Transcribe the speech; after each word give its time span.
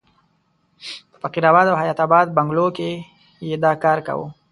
په 1.11 1.15
فقیر 1.21 1.43
اباد 1.51 1.65
او 1.69 1.77
حیات 1.81 1.99
اباد 2.05 2.27
بنګلو 2.37 2.67
کې 2.77 2.91
یې 3.47 3.55
دا 3.63 3.71
کار 3.83 3.97
کاوه. 4.07 4.27